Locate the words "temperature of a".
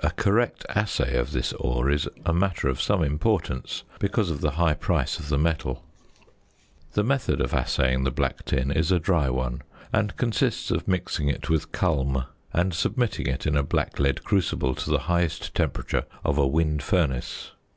15.54-16.44